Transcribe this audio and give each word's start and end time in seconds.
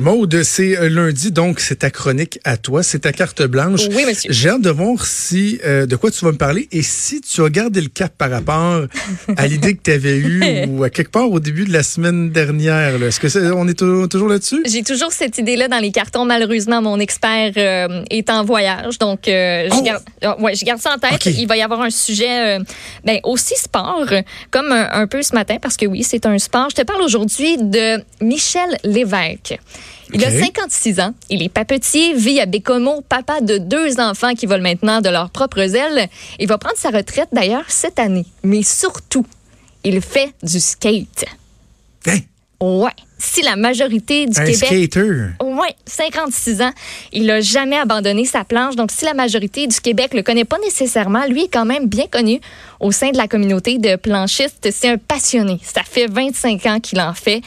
Maude, 0.00 0.42
c'est 0.42 0.76
euh, 0.76 0.88
lundi, 0.88 1.30
donc 1.30 1.60
c'est 1.60 1.76
ta 1.76 1.90
chronique 1.90 2.40
à 2.42 2.56
toi, 2.56 2.82
c'est 2.82 3.00
ta 3.00 3.12
carte 3.12 3.42
blanche. 3.42 3.82
Oui, 3.94 4.04
monsieur. 4.04 4.32
J'ai 4.32 4.48
hâte 4.48 4.62
de 4.62 4.70
voir 4.70 5.06
si 5.06 5.60
euh, 5.64 5.86
de 5.86 5.94
quoi 5.94 6.10
tu 6.10 6.24
vas 6.24 6.32
me 6.32 6.36
parler 6.36 6.66
et 6.72 6.82
si 6.82 7.20
tu 7.20 7.40
as 7.44 7.48
gardé 7.48 7.80
le 7.80 7.86
cap 7.86 8.12
par 8.18 8.28
rapport 8.30 8.86
à 9.36 9.46
l'idée 9.46 9.76
que 9.76 9.82
tu 9.84 9.92
avais 9.92 10.16
eue 10.16 10.66
ou 10.66 10.82
à 10.82 10.90
quelque 10.90 11.12
part 11.12 11.30
au 11.30 11.38
début 11.38 11.64
de 11.64 11.72
la 11.72 11.84
semaine 11.84 12.30
dernière. 12.30 13.00
Est-ce 13.04 13.20
que 13.20 13.28
c'est, 13.28 13.52
on 13.52 13.68
est 13.68 13.78
toujours 13.78 14.28
là-dessus? 14.28 14.64
J'ai 14.66 14.82
toujours 14.82 15.12
cette 15.12 15.38
idée-là 15.38 15.68
dans 15.68 15.78
les 15.78 15.92
cartons. 15.92 16.24
Malheureusement, 16.24 16.82
mon 16.82 16.98
expert 16.98 17.52
euh, 17.56 18.02
est 18.10 18.30
en 18.30 18.44
voyage, 18.44 18.98
donc 18.98 19.28
euh, 19.28 19.68
je, 19.70 19.76
Oh! 19.76 19.82
garde, 19.82 20.40
ouais, 20.40 20.56
je 20.56 20.64
garde 20.64 20.80
ça 20.80 20.92
en 20.92 20.98
tête. 20.98 21.24
Il 21.26 21.46
va 21.46 21.56
y 21.56 21.62
avoir 21.62 21.82
un 21.82 21.90
sujet 21.90 22.58
ben, 23.04 23.20
aussi 23.22 23.54
sport, 23.56 24.06
comme 24.50 24.72
un, 24.72 24.88
un 24.90 25.06
peu 25.06 25.22
ce 25.22 25.34
matin, 25.34 25.58
parce 25.62 25.76
que 25.76 25.86
oui, 25.86 26.02
c'est 26.02 26.26
un 26.26 26.38
sport. 26.38 26.70
Je 26.70 26.76
te 26.76 26.82
parle 26.82 27.02
aujourd'hui 27.02 27.58
de 27.58 28.02
Michel 28.20 28.76
Lévesque. 28.82 29.58
Il 30.12 30.24
a 30.24 30.28
Ok. 30.28 30.34
56 30.44 31.00
ans. 31.00 31.14
Il 31.30 31.42
est 31.42 31.48
papetier, 31.48 32.14
vit 32.14 32.40
à 32.40 32.46
Bécomo, 32.46 33.02
papa 33.08 33.40
de 33.40 33.58
deux 33.58 33.98
enfants 34.00 34.34
qui 34.34 34.46
volent 34.46 34.62
maintenant 34.62 35.00
de 35.00 35.08
leurs 35.08 35.30
propres 35.30 35.74
ailes. 35.74 36.08
Il 36.38 36.46
va 36.46 36.58
prendre 36.58 36.76
sa 36.76 36.90
retraite 36.90 37.28
d'ailleurs 37.32 37.64
cette 37.68 37.98
année. 37.98 38.26
Mais 38.42 38.62
surtout, 38.62 39.26
il 39.82 40.00
fait 40.00 40.32
du 40.42 40.60
skate. 40.60 41.24
Hein? 42.06 42.18
Ouais. 42.60 42.90
Si 43.16 43.42
la 43.42 43.56
majorité 43.56 44.26
du 44.26 44.38
Un 44.38 44.44
Québec 44.44 44.64
skater. 44.66 45.10
oui, 45.42 45.68
56 45.86 46.60
ans. 46.62 46.72
Il 47.12 47.26
n'a 47.26 47.40
jamais 47.40 47.78
abandonné 47.78 48.24
sa 48.24 48.44
planche. 48.44 48.76
Donc, 48.76 48.90
si 48.90 49.04
la 49.04 49.14
majorité 49.14 49.66
du 49.66 49.80
Québec 49.80 50.12
le 50.14 50.22
connaît 50.22 50.44
pas 50.44 50.58
nécessairement, 50.62 51.24
lui 51.26 51.44
est 51.44 51.48
quand 51.52 51.64
même 51.64 51.86
bien 51.88 52.06
connu 52.10 52.40
au 52.80 52.90
sein 52.92 53.10
de 53.10 53.16
la 53.16 53.28
communauté 53.28 53.78
de 53.78 53.96
planchistes. 53.96 54.68
C'est 54.70 54.88
un 54.90 54.98
passionné. 54.98 55.58
Ça 55.62 55.82
fait 55.88 56.06
25 56.06 56.66
ans 56.66 56.80
qu'il 56.80 57.00
en 57.00 57.14
fait. 57.14 57.40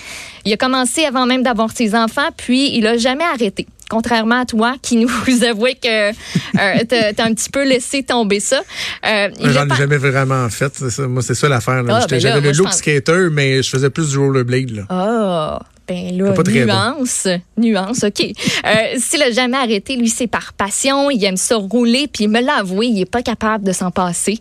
Il 0.46 0.54
a 0.54 0.58
commencé 0.58 1.04
avant 1.06 1.26
même 1.26 1.44
d'avoir 1.44 1.70
ses 1.72 1.94
enfants, 1.96 2.30
puis 2.38 2.76
il 2.76 2.88
a 2.88 2.98
jamais 2.98 3.26
arrêté. 3.26 3.68
Contrairement 3.90 4.42
à 4.42 4.46
toi, 4.46 4.76
qui 4.82 4.98
nous 4.98 5.10
avouait 5.50 5.76
que 5.76 6.10
euh, 6.10 7.14
t'as 7.14 7.24
un 7.24 7.34
petit 7.34 7.50
peu 7.50 7.64
laissé 7.66 8.04
tomber 8.04 8.40
ça. 8.42 8.62
Euh, 9.06 9.30
J'en 9.42 9.64
ai 9.64 9.68
pas- 9.68 9.76
jamais 9.76 9.98
vraiment 9.98 10.50
fait. 10.50 10.74
ça. 10.90 11.08
Moi, 11.08 11.22
c'est 11.22 11.36
ça 11.36 11.48
l'affaire. 11.48 11.84
Ah, 11.90 12.06
ben 12.10 12.20
J'avais 12.20 12.42
le 12.42 12.52
look 12.52 12.68
pense- 12.68 12.78
skater, 12.80 13.28
mais 13.32 13.64
je 13.64 13.70
faisais 13.70 13.90
plus 13.90 14.10
du 14.10 14.18
rollerblade. 14.18 14.72
Là. 14.72 14.84
Ah, 14.90 15.60
ben 15.88 16.18
là, 16.18 16.32
bon. 16.32 16.44
nuance, 16.46 17.28
nuance, 17.58 18.04
OK. 18.04 18.22
Euh, 18.22 18.72
S'il 18.98 19.24
a 19.24 19.32
jamais 19.32 19.58
arrêté, 19.58 19.96
lui, 19.96 20.10
c'est 20.10 20.28
par 20.28 20.52
passion. 20.54 21.10
Il 21.10 21.24
aime 21.24 21.38
ça 21.38 21.56
rouler, 21.56 22.08
puis 22.12 22.26
il 22.26 22.30
me 22.30 22.42
l'a 22.42 22.58
avoué, 22.58 22.88
il 22.88 23.02
est 23.02 23.10
pas 23.10 23.22
capable 23.22 23.64
de 23.64 23.72
s'en 23.72 23.90
passer. 23.90 24.38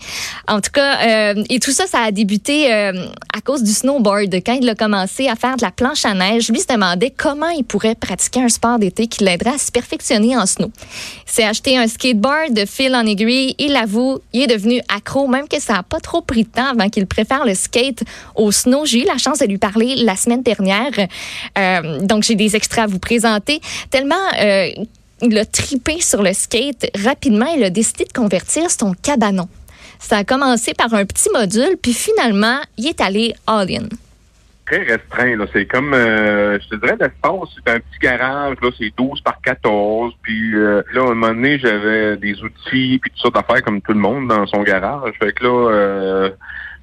En 0.48 0.60
tout 0.60 0.72
cas, 0.72 1.34
euh, 1.34 1.44
et 1.48 1.60
tout 1.60 1.70
ça, 1.70 1.86
ça 1.86 2.00
a 2.00 2.10
débuté 2.10 2.72
euh, 2.72 3.06
à 3.36 3.40
cause 3.40 3.62
du 3.62 3.70
snowboard. 3.70 4.34
Quand 4.44 4.54
il 4.60 4.68
a 4.68 4.74
commencé 4.74 5.28
à 5.28 5.36
faire 5.36 5.56
de 5.56 5.62
la 5.62 5.70
planche 5.70 6.04
à 6.04 6.14
neige, 6.14 6.50
lui 6.50 6.58
se 6.58 6.66
demandait 6.66 7.12
comment 7.16 7.48
il 7.50 7.64
pourrait 7.64 7.94
pratiquer 7.94 8.42
un 8.42 8.48
sport 8.48 8.78
d'été 8.80 9.06
qui 9.06 9.22
l'aiderait 9.22 9.54
à 9.54 9.58
se 9.58 9.70
perfectionner 9.70 10.36
en 10.36 10.46
snow. 10.46 10.72
Il 11.26 11.32
s'est 11.32 11.44
acheté 11.44 11.78
un 11.78 11.86
skateboard 11.86 12.54
de 12.54 12.66
fil 12.66 12.94
en 12.96 13.06
aiguille. 13.06 13.54
Il 13.58 13.76
avoue, 13.76 14.18
il 14.32 14.42
est 14.42 14.46
devenu 14.48 14.80
accro, 14.88 15.28
même 15.28 15.46
que 15.46 15.60
ça 15.60 15.76
a 15.76 15.82
pas 15.84 16.00
trop 16.00 16.22
pris 16.22 16.42
de 16.42 16.48
temps 16.48 16.70
avant 16.72 16.88
qu'il 16.88 17.06
préfère 17.06 17.44
le 17.44 17.54
skate 17.54 18.02
au 18.34 18.50
snow. 18.50 18.84
J'ai 18.84 19.02
eu 19.02 19.06
la 19.06 19.18
chance 19.18 19.38
de 19.38 19.46
lui 19.46 19.58
parler 19.58 19.94
la 19.96 20.16
semaine 20.16 20.42
dernière. 20.42 20.90
Euh, 21.58 22.00
donc, 22.00 22.22
j'ai 22.22 22.34
des 22.34 22.56
extraits 22.56 22.84
à 22.84 22.86
vous 22.86 22.98
présenter. 22.98 23.60
Tellement 23.90 24.14
euh, 24.40 24.68
il 25.22 25.38
a 25.38 25.44
tripé 25.46 26.00
sur 26.00 26.22
le 26.22 26.32
skate, 26.32 26.90
rapidement, 27.02 27.46
il 27.56 27.64
a 27.64 27.70
décidé 27.70 28.04
de 28.04 28.12
convertir 28.12 28.70
son 28.70 28.92
cabanon. 28.92 29.48
Ça 29.98 30.18
a 30.18 30.24
commencé 30.24 30.74
par 30.74 30.92
un 30.92 31.06
petit 31.06 31.30
module, 31.32 31.76
puis 31.80 31.94
finalement, 31.94 32.60
il 32.76 32.88
est 32.88 33.00
allé 33.00 33.34
all-in. 33.46 33.88
très 34.66 34.82
restreint. 34.82 35.36
Là. 35.36 35.46
C'est 35.54 35.64
comme, 35.64 35.94
euh, 35.94 36.58
je 36.60 36.68
te 36.68 36.74
dirais, 36.74 36.96
l'espace, 37.00 37.48
c'est 37.54 37.72
un 37.72 37.78
petit 37.78 37.98
garage, 38.02 38.56
là, 38.60 38.68
c'est 38.78 38.92
12 38.98 39.22
par 39.22 39.40
14. 39.40 40.12
Puis 40.20 40.52
là, 40.52 40.82
à 40.94 41.00
un 41.00 41.14
moment 41.14 41.28
donné, 41.28 41.58
j'avais 41.58 42.18
des 42.18 42.34
outils 42.42 42.98
puis 43.00 43.10
toutes 43.10 43.18
sortes 43.18 43.36
d'affaires 43.36 43.62
comme 43.62 43.80
tout 43.80 43.92
le 43.92 44.00
monde 44.00 44.28
dans 44.28 44.46
son 44.46 44.62
garage. 44.64 45.14
Fait 45.18 45.32
que 45.32 45.44
là, 45.44 46.30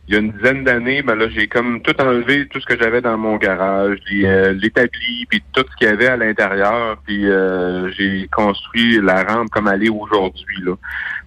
il 0.07 0.13
y 0.13 0.17
a 0.17 0.19
une 0.19 0.31
dizaine 0.33 0.63
d'années, 0.65 1.01
ben 1.01 1.15
là, 1.15 1.29
j'ai 1.29 1.47
comme 1.47 1.81
tout 1.81 1.95
enlevé, 2.01 2.45
tout 2.49 2.59
ce 2.59 2.65
que 2.65 2.77
j'avais 2.77 2.99
dans 2.99 3.17
mon 3.17 3.37
garage, 3.37 3.97
les, 4.11 4.25
euh, 4.25 4.51
l'établi, 4.53 5.25
puis 5.29 5.41
tout 5.53 5.63
ce 5.71 5.75
qu'il 5.77 5.87
y 5.87 5.91
avait 5.91 6.07
à 6.07 6.17
l'intérieur, 6.17 6.97
puis 7.05 7.25
euh, 7.29 7.89
j'ai 7.93 8.27
construit 8.29 8.99
la 9.01 9.23
rampe 9.23 9.49
comme 9.49 9.69
elle 9.69 9.83
est 9.85 9.89
aujourd'hui. 9.89 10.57
Là. 10.65 10.73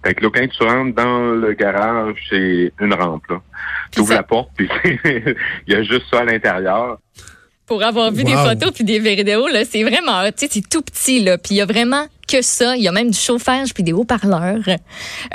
Fait 0.05 0.13
que 0.13 0.23
là, 0.23 0.29
quand 0.31 0.47
tu 0.47 0.63
rentres 0.63 0.95
dans 0.95 1.31
le 1.31 1.53
garage, 1.53 2.15
c'est 2.29 2.71
une 2.79 2.93
rampe. 2.93 3.25
Là. 3.29 3.41
Tu 3.91 4.01
ouvres 4.01 4.09
ça- 4.09 4.15
la 4.17 4.23
porte, 4.23 4.51
puis 4.55 4.69
il 4.85 5.35
y 5.67 5.75
a 5.75 5.81
juste 5.81 6.05
ça 6.11 6.19
à 6.19 6.25
l'intérieur. 6.25 6.99
Pour 7.65 7.83
avoir 7.83 8.11
vu 8.11 8.23
des 8.23 8.33
photos 8.35 8.71
puis 8.71 8.83
des 8.83 8.99
vidéos, 8.99 9.47
là, 9.47 9.65
c'est 9.65 9.83
vraiment, 9.83 10.23
tu 10.27 10.31
sais, 10.37 10.47
c'est 10.49 10.69
tout 10.69 10.81
petit, 10.81 11.21
là. 11.21 11.37
Puis 11.37 11.55
il 11.55 11.57
y 11.57 11.61
a 11.61 11.65
vraiment 11.65 12.05
que 12.27 12.41
ça. 12.41 12.75
Il 12.75 12.83
y 12.83 12.87
a 12.87 12.91
même 12.91 13.11
du 13.11 13.17
chauffage 13.17 13.73
puis 13.73 13.83
des 13.83 13.93
haut-parleurs. 13.93 14.63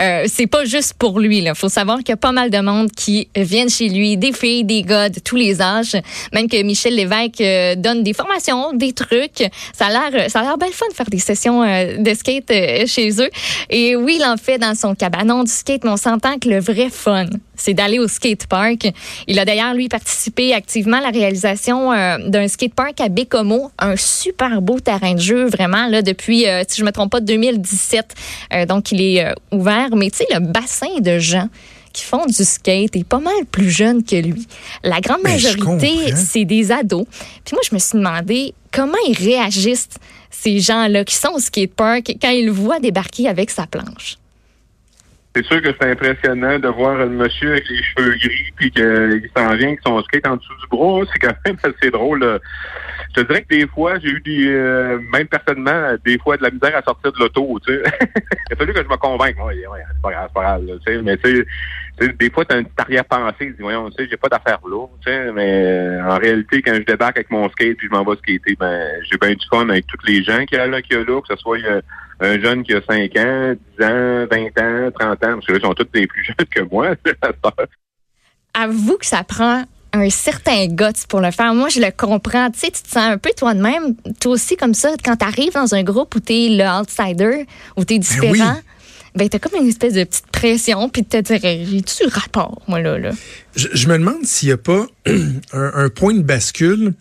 Euh, 0.01 0.25
c'est 0.27 0.47
pas 0.47 0.65
juste 0.65 0.95
pour 0.95 1.19
lui, 1.21 1.41
là. 1.41 1.55
Faut 1.55 1.69
savoir 1.69 1.99
qu'il 1.99 2.11
y 2.11 2.13
a 2.13 2.17
pas 2.17 2.33
mal 2.33 2.51
de 2.51 2.59
monde 2.59 2.91
qui 2.93 3.29
viennent 3.35 3.71
chez 3.71 3.89
lui, 3.89 4.17
des 4.17 4.33
filles, 4.33 4.65
des 4.65 4.83
gars 4.83 5.09
de 5.09 5.21
tous 5.21 5.37
les 5.37 5.61
âges. 5.61 5.97
Même 6.33 6.49
que 6.49 6.63
Michel 6.63 6.95
Lévesque 6.95 7.41
euh, 7.41 7.75
donne 7.77 8.03
des 8.03 8.13
formations, 8.13 8.73
des 8.73 8.93
trucs. 8.93 9.45
Ça 9.73 9.87
a 9.87 9.91
l'air, 9.91 10.31
ça 10.31 10.41
a 10.41 10.43
l'air 10.43 10.59
bien 10.59 10.69
fun 10.73 10.87
de 10.89 10.95
faire 10.95 11.11
des 11.11 11.19
sessions 11.19 11.63
euh, 11.63 11.97
de 11.99 12.15
skate 12.15 12.51
euh, 12.51 12.87
chez 12.87 13.11
eux. 13.21 13.31
Et 13.71 13.97
oui, 13.97 14.17
il 14.21 14.25
en 14.25 14.37
fait 14.37 14.59
dans 14.59 14.75
son 14.75 14.95
cabanon 14.95 15.45
du 15.45 15.51
skate, 15.51 15.85
mais 15.85 15.91
on 15.91 15.97
s'entend 15.97 16.39
que 16.39 16.49
le 16.49 16.61
vrai 16.61 16.89
fun, 16.91 17.27
c'est 17.57 17.75
d'aller 17.75 17.99
au 17.99 18.09
skate 18.09 18.47
park. 18.47 18.91
Il 19.27 19.39
a 19.39 19.45
d'ailleurs, 19.45 19.75
lui, 19.75 19.89
participé 19.89 20.55
activement 20.55 20.99
à 20.99 21.01
la 21.03 21.11
réalisation 21.11 21.93
euh, 21.93 22.19
d'un 22.29 22.49
skate 22.49 22.75
park 22.75 23.01
à 23.01 23.09
Bécomo, 23.09 23.71
un 23.79 23.97
super 23.97 24.63
beau 24.63 24.81
terrain 24.81 25.15
de 25.15 25.21
jeu, 25.21 25.47
vraiment, 25.47 25.87
là, 25.87 26.03
depuis, 26.03 26.49
euh, 26.49 26.63
si 26.67 26.81
je 26.81 26.85
me 26.85 26.91
trompe 26.91 27.13
pas, 27.13 27.21
2017. 27.21 28.15
Euh, 28.55 28.67
donc, 28.67 28.93
il 28.93 29.01
est 29.01 29.25
euh, 29.25 29.33
ouvert. 29.53 29.95
Mais 29.95 30.11
tu 30.11 30.19
sais, 30.19 30.27
le 30.33 30.41
bassin 30.41 31.01
de 31.01 31.19
gens 31.19 31.49
qui 31.93 32.05
font 32.05 32.25
du 32.25 32.33
skate 32.33 32.97
est 32.97 33.05
pas 33.05 33.19
mal 33.19 33.45
plus 33.51 33.71
jeune 33.71 34.03
que 34.03 34.17
lui. 34.17 34.47
La 34.83 35.01
grande 35.01 35.23
majorité, 35.23 36.15
c'est 36.17 36.47
des 36.47 36.73
ados. 36.73 37.05
Puis 37.45 37.53
moi, 37.55 37.61
je 37.69 37.75
me 37.75 37.79
suis 37.79 37.99
demandé 37.99 38.55
comment 38.73 38.99
ils 39.07 39.17
réagissent, 39.17 39.89
ces 40.31 40.59
gens-là 40.61 41.05
qui 41.05 41.15
sont 41.15 41.33
au 41.35 41.39
skate 41.39 41.75
park, 41.75 42.17
quand 42.21 42.31
ils 42.31 42.47
le 42.47 42.53
voient 42.53 42.81
débarquer 42.81 43.29
avec 43.29 43.51
sa 43.51 43.67
planche. 43.67 44.17
C'est 45.35 45.45
sûr 45.47 45.63
que 45.63 45.69
c'est 45.81 45.91
impressionnant 45.91 46.59
de 46.59 46.69
voir 46.69 46.97
le 46.99 47.09
monsieur 47.09 47.53
avec 47.53 47.67
les 47.69 47.83
cheveux 47.83 48.15
gris 48.17 48.53
puis 48.57 48.71
qu'il 48.71 49.31
s'en 49.35 49.55
vient 49.55 49.69
avec 49.69 49.81
son 49.85 50.03
skate 50.03 50.27
en 50.27 50.37
dessous 50.37 50.53
du 50.61 50.67
bras. 50.69 51.01
C'est 51.13 51.19
quand 51.21 51.35
même 51.47 51.57
assez 51.63 51.91
drôle. 51.91 52.21
là. 52.21 52.39
Je 53.17 53.23
te 53.23 53.27
dirais 53.27 53.43
que 53.43 53.55
des 53.55 53.67
fois, 53.67 53.99
j'ai 53.99 54.11
eu 54.11 54.21
des, 54.21 54.49
euh, 54.49 54.99
même 55.11 55.27
personnellement, 55.29 55.97
des 56.05 56.19
fois 56.19 56.37
de 56.37 56.43
la 56.43 56.51
misère 56.51 56.77
à 56.77 56.83
sortir 56.83 57.13
de 57.13 57.19
l'auto, 57.19 57.59
tu 57.67 57.75
sais. 57.75 57.83
Il 58.51 58.53
a 58.53 58.57
fallu 58.57 58.75
que 58.75 58.83
je 58.83 58.89
me 58.89 58.97
convainque. 58.97 59.37
Ouais, 59.39 59.67
ouais, 59.67 59.81
c'est 59.89 60.03
pas 60.03 60.11
grave, 60.13 60.29
c'est 60.29 60.35
pas 60.35 60.43
grave, 60.43 60.67
là, 60.67 60.75
tu 60.85 60.93
sais. 60.93 61.03
Mais 61.03 61.17
tu 61.17 61.37
sais, 61.37 61.47
des 62.09 62.31
fois, 62.31 62.45
t'as 62.45 62.59
une 62.59 62.65
petite 62.65 62.81
arrière-pensée, 62.81 63.47
tu 63.47 63.53
dis, 63.53 63.63
voyons, 63.63 63.91
tu 63.91 64.03
sais, 64.03 64.09
j'ai 64.11 64.17
pas 64.17 64.29
d'affaires 64.29 64.61
là, 64.69 64.87
tu 65.05 65.11
sais. 65.11 65.33
Mais 65.33 65.65
euh, 65.65 66.09
en 66.09 66.17
réalité, 66.19 66.63
quand 66.63 66.75
je 66.75 66.83
débarque 66.83 67.17
avec 67.17 67.31
mon 67.31 67.49
skate 67.51 67.77
puis 67.77 67.89
je 67.91 67.97
m'en 67.97 68.05
vais 68.05 68.17
skater, 68.17 68.57
ben, 68.59 69.01
j'ai 69.11 69.19
bien 69.19 69.33
du 69.33 69.47
fun 69.49 69.69
avec 69.69 69.87
tous 69.87 70.07
les 70.07 70.23
gens 70.23 70.45
qu'il 70.45 70.59
y 70.59 70.61
a 70.61 70.67
là, 70.67 70.83
qu'il 70.83 70.97
y 70.97 71.01
a 71.01 71.05
là, 71.05 71.21
que 71.21 71.35
ce 71.35 71.37
soit 71.37 71.59
euh, 71.59 71.81
un 72.21 72.41
jeune 72.41 72.63
qui 72.63 72.75
a 72.75 72.81
5 72.83 73.17
ans, 73.17 73.55
10 73.79 73.85
ans, 73.85 74.27
20 74.31 74.61
ans, 74.61 74.91
30 74.99 75.13
ans, 75.13 75.17
parce 75.21 75.47
que 75.47 75.53
là, 75.53 75.59
ils 75.59 75.67
sont 75.67 75.75
tous 75.75 75.89
des 75.93 76.07
plus 76.07 76.25
jeunes 76.27 76.47
que 76.51 76.63
moi. 76.71 76.95
avoue 78.55 78.99
que 78.99 79.07
ça 79.07 79.25
prend 79.25 79.65
un 79.95 80.11
certain 80.11 80.67
guts 80.67 81.07
pour 81.09 81.21
le 81.21 81.31
faire. 81.31 81.55
Moi, 81.55 81.69
je 81.69 81.81
le 81.81 81.91
comprends. 81.91 82.51
Tu 82.51 82.61
sais, 82.61 82.71
tu 82.71 82.83
te 82.83 82.89
sens 82.89 83.05
un 83.05 83.19
peu 83.19 83.31
toi 83.37 83.55
de 83.55 83.61
même, 83.61 83.95
toi 84.21 84.33
aussi 84.33 84.57
comme 84.57 84.75
ça, 84.75 84.91
quand 85.05 85.17
tu 85.17 85.25
arrives 85.25 85.53
dans 85.53 85.75
un 85.75 85.83
groupe 85.83 86.15
où 86.15 86.21
tu 86.21 86.33
es 86.33 86.49
le 86.49 86.65
outsider, 86.65 87.47
où 87.77 87.85
tu 87.85 87.95
es 87.95 87.99
différent. 87.99 88.55
Ben, 88.55 88.63
t'as 89.17 89.39
comme 89.39 89.61
une 89.61 89.69
espèce 89.69 89.95
de 89.95 90.05
petite 90.05 90.27
pression, 90.29 90.89
puis 90.89 91.05
te 91.05 91.21
dire, 91.21 91.41
j'ai-tu 91.43 92.07
rapport, 92.09 92.63
moi, 92.69 92.81
là, 92.81 92.99
là? 92.99 93.11
Je, 93.55 93.87
me 93.89 93.99
demande 93.99 94.25
s'il 94.25 94.49
n'y 94.49 94.53
a 94.53 94.57
pas 94.57 94.87
un, 95.53 95.73
un 95.75 95.89
point 95.89 96.15
de 96.15 96.23
bascule 96.23 96.95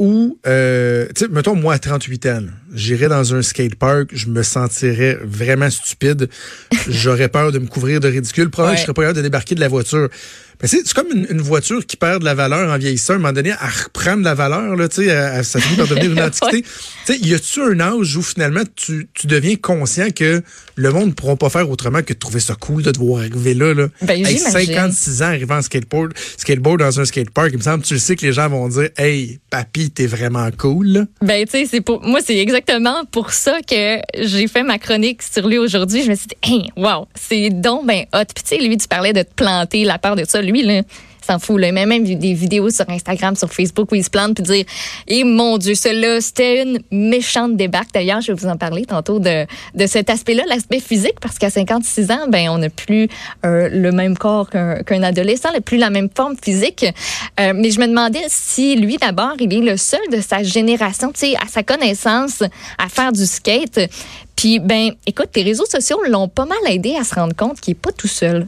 où, 0.00 0.38
euh, 0.46 1.06
tu 1.14 1.24
sais, 1.24 1.28
mettons, 1.28 1.54
moi, 1.54 1.74
à 1.74 1.78
38 1.78 2.26
ans, 2.26 2.42
j'irais 2.74 3.08
dans 3.08 3.34
un 3.34 3.42
skatepark, 3.42 4.10
je 4.12 4.28
me 4.28 4.42
sentirais 4.42 5.18
vraiment 5.22 5.70
stupide. 5.70 6.28
J'aurais 6.88 7.28
peur 7.28 7.52
de 7.52 7.58
me 7.58 7.66
couvrir 7.66 8.00
de 8.00 8.08
ridicule. 8.08 8.50
Probablement, 8.50 8.72
Ouais. 8.74 8.78
je 8.78 8.82
serais 8.84 8.94
pas 8.94 9.02
capable 9.02 9.16
de 9.18 9.22
débarquer 9.22 9.54
de 9.54 9.60
la 9.60 9.68
voiture. 9.68 10.08
Mais 10.62 10.68
c'est 10.68 10.86
comme 10.92 11.06
une, 11.14 11.26
une 11.30 11.40
voiture 11.40 11.86
qui 11.86 11.96
perd 11.96 12.20
de 12.20 12.26
la 12.26 12.34
valeur 12.34 12.70
en 12.70 12.76
vieillissant. 12.76 13.14
À 13.14 13.16
un 13.16 13.18
moment 13.20 13.32
donné, 13.32 13.52
à 13.52 13.66
reprendre 13.66 14.18
de 14.18 14.24
la 14.24 14.34
valeur, 14.34 14.76
là, 14.76 14.88
tu 14.88 15.06
sais, 15.06 15.42
ça 15.42 15.58
finit 15.58 15.76
par 15.78 15.88
devenir 15.88 16.12
une 16.12 16.20
antiquité. 16.22 16.62
Tu 17.06 17.14
sais, 17.14 17.18
y 17.18 17.32
a-tu 17.32 17.62
un 17.62 17.80
âge 17.80 18.14
où 18.18 18.22
finalement 18.22 18.60
tu, 18.76 19.08
tu 19.14 19.26
deviens 19.26 19.56
conscient 19.56 20.10
que 20.10 20.42
le 20.76 20.90
monde 20.92 21.06
ne 21.08 21.12
pourra 21.12 21.36
pas 21.36 21.48
faire 21.48 21.70
autrement 21.70 22.02
que 22.02 22.12
de 22.12 22.18
trouver 22.18 22.40
ça 22.40 22.56
cool 22.56 22.82
de 22.82 22.90
te 22.90 22.98
voir 22.98 23.20
arriver 23.22 23.54
là, 23.54 23.72
là? 23.72 23.86
Ben, 24.02 24.18
Hey, 24.22 24.36
j'imagine. 24.36 24.74
56 24.74 25.22
ans 25.22 25.26
arrivant 25.26 25.56
en 25.56 25.62
skateboard, 25.62 26.12
skateboard 26.36 26.80
dans 26.80 27.00
un 27.00 27.04
skatepark, 27.06 27.48
il 27.52 27.58
me 27.58 27.62
semble, 27.62 27.82
tu 27.82 27.94
le 27.94 28.00
sais 28.00 28.14
que 28.16 28.26
les 28.26 28.34
gens 28.34 28.50
vont 28.50 28.68
dire, 28.68 28.90
hey, 28.98 29.40
papy, 29.48 29.90
t'es 29.90 30.06
vraiment 30.06 30.50
cool. 30.58 31.06
Ben, 31.22 31.46
tu 31.46 31.52
sais, 31.52 31.66
c'est 31.70 31.80
pour, 31.80 32.02
moi, 32.02 32.20
c'est 32.22 32.36
exactement 32.36 32.59
pour 33.10 33.30
ça 33.30 33.60
que 33.62 33.98
j'ai 34.18 34.46
fait 34.46 34.62
ma 34.62 34.78
chronique 34.78 35.22
sur 35.22 35.46
lui 35.48 35.58
aujourd'hui. 35.58 36.02
Je 36.02 36.10
me 36.10 36.14
suis 36.14 36.28
dit, 36.28 36.36
hey, 36.42 36.70
wow, 36.76 37.06
c'est 37.14 37.50
donc 37.50 37.86
ben 37.86 38.04
hot. 38.14 38.24
Puis, 38.34 38.44
tu 38.44 38.56
sais, 38.56 38.58
lui, 38.58 38.76
tu 38.76 38.88
parlais 38.88 39.12
de 39.12 39.22
te 39.22 39.34
planter, 39.34 39.84
la 39.84 39.98
peur 39.98 40.16
de 40.16 40.24
ça. 40.24 40.40
Lui, 40.42 40.62
là, 40.62 40.82
s'en 41.30 41.38
fout. 41.38 41.60
Là. 41.60 41.68
Il 41.68 41.74
met 41.74 41.86
même 41.86 42.04
des 42.04 42.34
vidéos 42.34 42.70
sur 42.70 42.88
Instagram, 42.88 43.36
sur 43.36 43.52
Facebook 43.52 43.92
où 43.92 43.94
il 43.94 44.04
se 44.04 44.10
plante 44.10 44.34
puis 44.34 44.44
dire 44.44 44.64
Et 45.06 45.24
mon 45.24 45.58
Dieu, 45.58 45.74
cela, 45.74 46.20
c'était 46.20 46.62
une 46.62 46.80
méchante 46.90 47.56
débarque. 47.56 47.92
D'ailleurs, 47.92 48.20
je 48.20 48.32
vais 48.32 48.38
vous 48.38 48.48
en 48.48 48.56
parler 48.56 48.84
tantôt 48.84 49.18
de, 49.18 49.46
de 49.74 49.86
cet 49.86 50.10
aspect-là, 50.10 50.44
l'aspect 50.48 50.80
physique, 50.80 51.20
parce 51.20 51.38
qu'à 51.38 51.50
56 51.50 52.10
ans, 52.10 52.26
ben 52.28 52.48
on 52.50 52.58
n'a 52.58 52.70
plus 52.70 53.08
euh, 53.44 53.68
le 53.70 53.92
même 53.92 54.16
corps 54.16 54.48
qu'un 54.50 55.02
adolescent, 55.02 55.52
n'a 55.52 55.60
plus 55.60 55.78
la 55.78 55.90
même 55.90 56.08
forme 56.14 56.36
physique. 56.42 56.84
Euh, 57.38 57.52
mais 57.54 57.70
je 57.70 57.80
me 57.80 57.86
demandais 57.86 58.24
si 58.28 58.76
lui, 58.76 58.96
d'abord, 58.96 59.34
il 59.38 59.52
est 59.52 59.60
le 59.60 59.76
seul 59.76 60.00
de 60.12 60.20
sa 60.20 60.42
génération, 60.42 61.12
tu 61.12 61.20
sais, 61.20 61.36
à 61.36 61.46
sa 61.48 61.62
connaissance, 61.62 62.42
à 62.78 62.88
faire 62.88 63.12
du 63.12 63.26
skate. 63.26 63.80
Puis, 64.36 64.58
ben, 64.58 64.92
écoute, 65.06 65.28
les 65.36 65.42
réseaux 65.42 65.66
sociaux 65.66 66.00
l'ont 66.08 66.28
pas 66.28 66.46
mal 66.46 66.58
aidé 66.68 66.96
à 66.98 67.04
se 67.04 67.14
rendre 67.14 67.36
compte 67.36 67.60
qu'il 67.60 67.72
est 67.72 67.74
pas 67.74 67.92
tout 67.92 68.08
seul. 68.08 68.46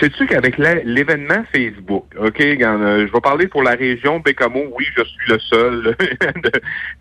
Sais-tu 0.00 0.26
qu'avec 0.26 0.56
l'événement 0.56 1.44
Facebook, 1.52 2.06
OK, 2.18 2.40
euh, 2.40 3.06
je 3.06 3.12
vais 3.12 3.20
parler 3.20 3.46
pour 3.46 3.62
la 3.62 3.72
région 3.72 4.20
Bécamo, 4.20 4.64
oui, 4.74 4.86
je 4.96 5.04
suis 5.04 5.28
le 5.28 5.38
seul 5.38 5.82
de 6.42 6.50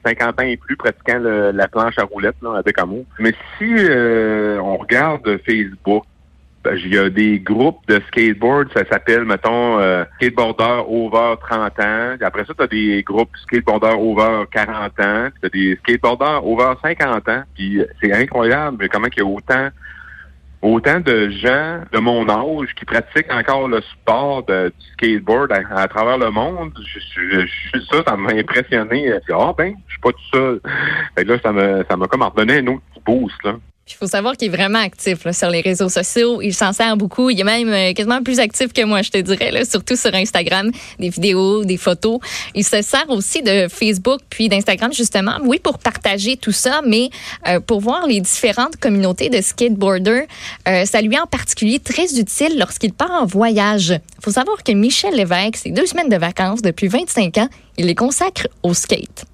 50 0.06 0.42
ans 0.42 0.44
et 0.44 0.58
plus 0.58 0.76
pratiquant 0.76 1.20
la 1.20 1.68
planche 1.70 1.98
à 1.98 2.04
roulettes 2.04 2.36
là, 2.42 2.58
à 2.58 2.62
Bécamo. 2.62 3.06
Mais 3.20 3.34
si 3.58 3.74
euh, 3.74 4.60
on 4.60 4.76
regarde 4.76 5.40
Facebook, 5.46 6.04
ben, 6.66 6.76
il 6.76 6.94
y 6.94 6.98
a 6.98 7.10
des 7.10 7.40
groupes 7.40 7.80
de 7.88 8.02
skateboard, 8.08 8.70
ça 8.74 8.84
s'appelle, 8.90 9.24
mettons, 9.24 9.80
euh, 9.80 10.04
skateboarder 10.16 10.84
over 10.88 11.36
30 11.48 11.80
ans. 11.80 12.16
Après 12.22 12.44
ça, 12.44 12.54
tu 12.58 12.64
as 12.64 12.68
des 12.68 13.04
groupes 13.04 13.30
skateboarder 13.44 13.96
over 13.98 14.46
40 14.52 15.00
ans. 15.00 15.30
Tu 15.40 15.46
as 15.46 15.50
des 15.50 15.80
skateboarders 15.84 16.46
over 16.46 16.74
50 16.82 17.30
ans. 17.30 17.44
Puis 17.54 17.82
c'est 18.02 18.12
incroyable 18.12 18.90
comment 18.90 19.08
il 19.16 19.20
y 19.20 19.22
a 19.22 19.26
autant 19.26 19.70
autant 20.66 21.00
de 21.00 21.30
gens 21.30 21.82
de 21.92 22.00
mon 22.00 22.28
âge 22.28 22.74
qui 22.76 22.86
pratiquent 22.86 23.32
encore 23.32 23.68
le 23.68 23.82
sport 23.82 24.44
du 24.44 24.72
skateboard 24.94 25.52
à, 25.52 25.88
travers 25.88 26.18
le 26.18 26.32
monde. 26.32 26.72
Je, 26.86 27.00
suis 27.00 27.86
ça, 27.92 28.04
ça 28.06 28.18
m'a 28.18 28.32
impressionné. 28.32 29.14
Ah 29.32 29.54
ben, 29.58 29.76
je 29.88 29.94
suis 29.94 30.02
pas 30.02 30.12
tout 30.12 30.30
seul. 30.34 30.62
Fait 31.16 31.24
là, 31.24 31.38
ça 31.44 31.52
m'a 31.52 31.84
ça 31.84 31.96
m'a 31.96 32.08
comme 32.08 32.24
redonné 32.24 32.58
un 32.58 32.68
autre 32.68 32.82
boost. 33.06 33.44
Là. 33.44 33.56
Il 33.88 33.94
faut 33.94 34.08
savoir 34.08 34.36
qu'il 34.36 34.48
est 34.48 34.56
vraiment 34.58 34.80
actif 34.80 35.30
sur 35.30 35.50
les 35.52 35.62
réseaux 35.62 35.90
sociaux. 35.90 36.42
Il 36.42 36.56
s'en 36.56 36.74
sert 36.74 36.98
beaucoup. 36.98 37.30
Il 37.30 37.40
est 37.40 37.44
même 37.44 37.70
euh, 37.70 37.94
quasiment 37.94 38.24
plus 38.24 38.40
actif 38.40 38.74
que 38.74 38.84
moi, 38.84 39.04
je 39.04 39.12
te 39.12 39.20
dirais, 39.20 39.64
surtout 39.64 39.96
sur 39.96 40.12
Instagram, 40.16 40.72
des 40.98 41.10
vidéos, 41.10 41.64
des 41.66 41.78
photos. 41.78 42.18
Il 42.56 42.64
se 42.64 42.82
sert 42.82 43.08
aussi 43.10 43.44
de 43.44 43.68
Facebook 43.68 44.22
puis 44.32 44.50
d'Instagram, 44.50 44.92
justement, 44.92 45.38
oui, 45.44 45.60
pour 45.60 45.78
partager 45.78 46.36
tout 46.36 46.52
ça, 46.52 46.82
mais 46.84 47.12
euh, 47.48 47.60
pour 47.60 47.80
voir 47.80 48.08
les 48.08 48.22
différentes 48.22 48.76
communautés 48.78 49.30
de 49.30 49.40
skateboarders. 49.40 50.26
Euh, 50.68 50.86
ça 50.86 51.00
lui 51.02 51.14
est 51.14 51.20
en 51.20 51.28
particulier 51.28 51.78
très 51.78 52.18
utile 52.20 52.58
lorsqu'il 52.58 52.92
part 52.92 53.12
en 53.12 53.28
voyage. 53.28 53.90
Il 54.18 54.24
faut 54.24 54.32
savoir 54.32 54.64
que 54.64 54.72
Michel 54.72 55.14
Lévesque, 55.14 55.58
c'est 55.58 55.70
deux 55.70 55.86
semaines 55.86 56.10
de 56.10 56.18
vacances 56.18 56.64
depuis 56.64 56.88
25 56.88 57.38
ans, 57.38 57.50
il 57.78 57.86
les 57.86 57.96
consacre 57.96 58.48
au 58.64 58.74
skate. 58.74 59.26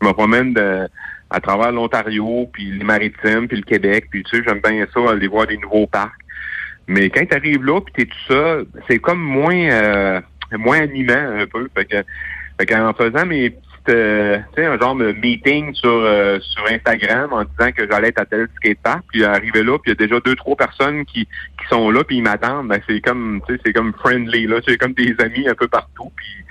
Je 0.00 0.06
me 0.06 0.12
promène 0.12 0.54
de 0.54 0.88
à 1.34 1.40
travers 1.40 1.72
l'Ontario, 1.72 2.48
puis 2.52 2.70
les 2.70 2.84
Maritimes, 2.84 3.48
puis 3.48 3.56
le 3.56 3.64
Québec, 3.64 4.06
puis 4.10 4.22
tu 4.22 4.36
sais, 4.36 4.42
j'aime 4.46 4.60
bien 4.60 4.86
ça, 4.94 5.10
aller 5.10 5.26
voir 5.26 5.46
des 5.46 5.56
nouveaux 5.56 5.86
parcs. 5.86 6.12
Mais 6.86 7.10
quand 7.10 7.24
tu 7.26 7.34
arrives 7.34 7.64
là, 7.64 7.80
puis 7.80 7.92
t'es 7.94 8.04
tout 8.04 8.32
ça, 8.32 8.58
c'est 8.88 8.98
comme 8.98 9.20
moins 9.20 9.70
euh, 9.70 10.20
moins 10.52 10.80
animant 10.80 11.38
un 11.38 11.46
peu. 11.46 11.68
Fait 11.74 11.86
que, 11.86 12.02
fait 12.58 12.66
qu'en 12.66 12.92
faisant 12.92 13.26
mes 13.26 13.50
petites, 13.50 13.88
euh, 13.88 14.38
tu 14.54 14.62
sais, 14.62 14.66
un 14.66 14.78
genre 14.78 14.94
de 14.94 15.12
meeting 15.12 15.74
sur 15.74 15.90
euh, 15.90 16.38
sur 16.40 16.64
Instagram 16.70 17.32
en 17.32 17.44
disant 17.44 17.72
que 17.72 17.90
j'allais 17.90 18.08
être 18.08 18.20
à 18.20 18.26
tel 18.26 18.48
skatepark, 18.56 19.02
puis 19.08 19.24
arriver 19.24 19.62
là, 19.62 19.78
puis 19.78 19.92
il 19.92 20.00
y 20.00 20.04
a 20.04 20.06
déjà 20.06 20.20
deux 20.20 20.36
trois 20.36 20.56
personnes 20.56 21.04
qui 21.06 21.26
qui 21.26 21.66
sont 21.68 21.90
là, 21.90 22.04
puis 22.04 22.18
ils 22.18 22.22
m'attendent. 22.22 22.68
Ben 22.68 22.80
c'est 22.86 23.00
comme, 23.00 23.40
tu 23.48 23.54
sais, 23.54 23.60
c'est 23.64 23.72
comme 23.72 23.92
friendly 23.94 24.46
là, 24.46 24.60
c'est 24.66 24.76
comme 24.76 24.92
des 24.92 25.14
amis 25.20 25.48
un 25.48 25.54
peu 25.54 25.68
partout, 25.68 26.12
puis 26.14 26.44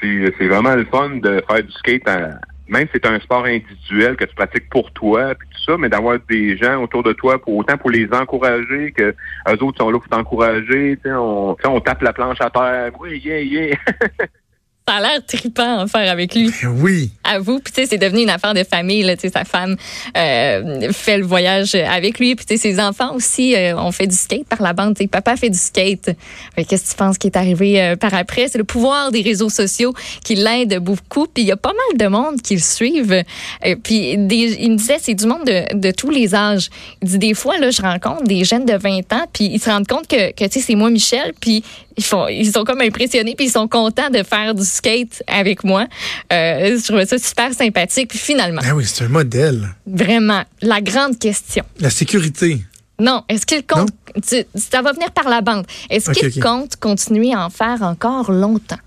c'est 0.00 0.34
c'est 0.38 0.46
vraiment 0.46 0.76
le 0.76 0.84
fun 0.84 1.16
de 1.16 1.42
faire 1.48 1.62
du 1.62 1.72
skate 1.72 2.08
à, 2.08 2.38
même 2.68 2.86
si 2.86 2.92
c'est 2.94 3.06
un 3.06 3.20
sport 3.20 3.44
individuel 3.44 4.16
que 4.16 4.24
tu 4.24 4.34
pratiques 4.34 4.70
pour 4.70 4.90
toi, 4.92 5.34
puis 5.34 5.48
tout 5.48 5.60
ça, 5.72 5.76
mais 5.78 5.88
d'avoir 5.88 6.18
des 6.28 6.56
gens 6.56 6.82
autour 6.82 7.02
de 7.02 7.12
toi, 7.12 7.40
pour 7.40 7.56
autant 7.56 7.76
pour 7.76 7.90
les 7.90 8.08
encourager, 8.12 8.92
que 8.92 9.14
eux 9.48 9.62
autres 9.62 9.78
sont 9.78 9.90
là 9.90 9.98
pour 9.98 10.08
t'encourager, 10.08 10.98
on, 11.06 11.56
on 11.64 11.80
tape 11.80 12.02
la 12.02 12.12
planche 12.12 12.40
à 12.40 12.50
terre, 12.50 12.92
oui, 12.98 13.20
yeah, 13.24 13.40
yeah. 13.40 13.76
Ça 14.86 14.96
a 14.96 15.00
l'air 15.00 15.24
trippant 15.26 15.80
en 15.80 15.86
faire 15.86 16.10
avec 16.12 16.34
lui. 16.34 16.50
Oui. 16.66 17.10
À 17.24 17.38
vous. 17.38 17.58
Puis 17.58 17.72
tu 17.72 17.80
sais, 17.80 17.88
c'est 17.88 17.98
devenu 17.98 18.20
une 18.20 18.28
affaire 18.28 18.52
de 18.52 18.64
famille. 18.64 19.02
Là, 19.02 19.16
tu 19.16 19.22
sais, 19.22 19.30
sa 19.30 19.44
femme 19.44 19.76
euh, 20.14 20.92
fait 20.92 21.16
le 21.16 21.24
voyage 21.24 21.74
avec 21.74 22.18
lui. 22.18 22.34
Puis 22.34 22.44
tu 22.44 22.58
sais, 22.58 22.60
ses 22.60 22.78
enfants 22.78 23.14
aussi 23.14 23.56
euh, 23.56 23.78
ont 23.78 23.92
fait 23.92 24.06
du 24.06 24.14
skate 24.14 24.46
par 24.46 24.60
la 24.60 24.74
bande. 24.74 24.94
Tu 24.94 25.04
sais, 25.04 25.08
papa 25.08 25.36
fait 25.36 25.48
du 25.48 25.58
skate. 25.58 26.10
Qu'est-ce 26.68 26.84
que 26.84 26.90
tu 26.90 26.96
penses 26.96 27.16
qui 27.16 27.28
est 27.28 27.36
arrivé 27.38 27.80
euh, 27.80 27.96
par 27.96 28.12
après? 28.12 28.48
C'est 28.48 28.58
le 28.58 28.64
pouvoir 28.64 29.10
des 29.10 29.22
réseaux 29.22 29.48
sociaux 29.48 29.94
qui 30.22 30.34
l'aide 30.34 30.78
beaucoup. 30.80 31.26
Puis 31.32 31.44
il 31.44 31.46
y 31.46 31.52
a 31.52 31.56
pas 31.56 31.72
mal 31.72 31.98
de 31.98 32.06
monde 32.06 32.42
qui 32.42 32.54
le 32.54 32.60
suivent. 32.60 33.22
puis 33.82 34.10
il 34.12 34.20
me 34.20 34.76
disait, 34.76 34.98
c'est 35.00 35.14
du 35.14 35.24
monde 35.24 35.46
de, 35.46 35.78
de, 35.78 35.90
tous 35.92 36.10
les 36.10 36.34
âges. 36.34 36.68
Il 37.00 37.08
dit 37.08 37.18
des 37.18 37.32
fois 37.32 37.56
là, 37.56 37.70
je 37.70 37.80
rencontre 37.80 38.24
des 38.24 38.44
jeunes 38.44 38.66
de 38.66 38.76
20 38.76 39.14
ans, 39.14 39.24
puis 39.32 39.46
ils 39.46 39.60
se 39.60 39.70
rendent 39.70 39.86
compte 39.86 40.06
que, 40.06 40.32
que 40.32 40.44
tu 40.44 40.50
sais, 40.50 40.60
c'est 40.60 40.74
moi 40.74 40.90
Michel, 40.90 41.32
puis 41.40 41.64
ils 41.96 42.04
font, 42.04 42.26
ils 42.28 42.50
sont 42.50 42.64
comme 42.64 42.80
impressionnés 42.80 43.34
puis 43.36 43.46
ils 43.46 43.50
sont 43.50 43.68
contents 43.68 44.10
de 44.10 44.22
faire 44.22 44.54
du 44.54 44.64
skate 44.64 45.22
avec 45.26 45.64
moi. 45.64 45.86
Euh, 46.32 46.78
je 46.78 46.84
trouvais 46.84 47.06
ça 47.06 47.18
super 47.18 47.52
sympathique. 47.52 48.08
Puis 48.08 48.18
finalement. 48.18 48.62
Ah 48.64 48.74
oui, 48.74 48.84
c'est 48.84 49.04
un 49.04 49.08
modèle. 49.08 49.68
Vraiment, 49.86 50.42
la 50.60 50.80
grande 50.80 51.18
question. 51.18 51.64
La 51.80 51.90
sécurité. 51.90 52.58
Non, 53.00 53.24
est-ce 53.28 53.44
qu'il 53.46 53.66
compte 53.66 53.90
Ça 54.54 54.82
va 54.82 54.92
venir 54.92 55.10
par 55.10 55.28
la 55.28 55.40
bande. 55.40 55.66
Est-ce 55.90 56.10
qu'il 56.12 56.42
compte 56.42 56.76
continuer 56.76 57.34
à 57.34 57.46
en 57.46 57.50
faire 57.50 57.82
encore 57.82 58.30
longtemps? 58.30 58.78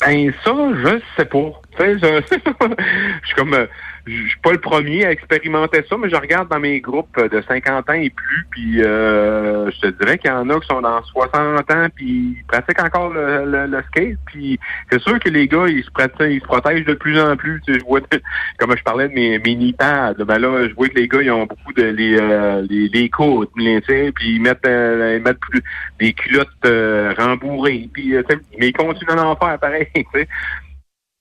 Ben 0.00 0.32
ça, 0.44 0.52
je 0.52 1.00
sais 1.16 1.24
pas. 1.24 1.52
je, 1.78 1.94
je 2.30 3.26
suis 3.26 3.34
comme 3.34 3.54
euh, 3.54 3.66
je 4.06 4.28
suis 4.28 4.40
pas 4.40 4.52
le 4.52 4.60
premier 4.60 5.04
à 5.04 5.10
expérimenter 5.10 5.84
ça, 5.88 5.96
mais 5.96 6.08
je 6.08 6.16
regarde 6.16 6.48
dans 6.48 6.60
mes 6.60 6.80
groupes 6.80 7.18
de 7.18 7.42
50 7.42 7.90
ans 7.90 7.92
et 7.92 8.10
plus, 8.10 8.46
puis 8.50 8.82
euh, 8.82 9.68
je 9.72 9.80
te 9.80 9.86
dirais 9.98 10.16
qu'il 10.18 10.30
y 10.30 10.32
en 10.32 10.48
a 10.48 10.60
qui 10.60 10.66
sont 10.68 10.80
dans 10.80 11.02
60 11.02 11.70
ans, 11.72 11.86
puis 11.94 12.36
ils 12.38 12.44
pratiquent 12.46 12.82
encore 12.82 13.10
le, 13.12 13.66
le, 13.66 13.82
skate, 13.88 14.18
puis 14.26 14.60
c'est 14.90 15.00
sûr 15.00 15.18
que 15.18 15.28
les 15.28 15.48
gars, 15.48 15.66
ils 15.66 15.82
se 15.82 15.90
pratiquent, 15.90 16.20
ils 16.20 16.40
se 16.40 16.46
protègent 16.46 16.84
de 16.84 16.94
plus 16.94 17.18
en 17.20 17.36
plus. 17.36 17.60
Tu 17.66 17.72
sais, 17.72 17.80
je 17.80 17.84
vois, 17.84 18.00
comme 18.58 18.76
je 18.76 18.82
parlais 18.84 19.08
de 19.08 19.14
mes, 19.14 19.38
mes 19.40 19.56
knee 19.56 19.72
pads, 19.72 20.14
ben 20.14 20.38
là, 20.38 20.68
je 20.68 20.74
vois 20.74 20.88
que 20.88 20.94
les 20.94 21.08
gars, 21.08 21.22
ils 21.22 21.32
ont 21.32 21.46
beaucoup 21.46 21.72
de 21.72 21.82
les 21.82 22.16
euh, 22.20 22.64
les, 22.70 22.88
les 22.88 23.08
côtes, 23.08 23.50
tu 23.56 23.82
sais, 23.88 24.12
puis 24.14 24.36
ils 24.36 24.40
mettent, 24.40 24.66
euh, 24.66 25.16
ils 25.18 25.22
mettent 25.22 25.40
plus, 25.40 25.62
des 25.98 26.12
culottes 26.12 26.48
euh, 26.64 27.12
rembourrées, 27.18 27.88
puis 27.92 28.14
mais 28.58 28.68
ils 28.68 28.72
continuent 28.72 29.18
à 29.18 29.26
en 29.26 29.36
faire 29.36 29.58
pareil, 29.58 29.88
tu 29.94 30.04
sais. 30.14 30.28